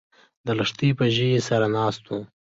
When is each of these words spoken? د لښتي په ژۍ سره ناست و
د 0.45 0.47
لښتي 0.59 0.89
په 0.99 1.05
ژۍ 1.15 1.31
سره 1.47 1.65
ناست 1.75 2.03
و 2.09 2.13